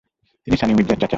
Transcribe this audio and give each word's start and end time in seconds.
তিনি 0.43 0.55
সানিয়া 0.59 0.77
মির্জা 0.77 0.93
এর 0.95 0.99
চাচা 0.99 1.05
হন। 1.05 1.09